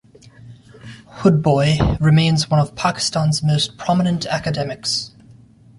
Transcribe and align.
Hoodbhoy 1.19 1.99
remains 1.99 2.49
one 2.49 2.59
of 2.59 2.73
Pakistan's 2.73 3.43
most 3.43 3.77
prominent 3.77 4.25
academics. 4.25 5.11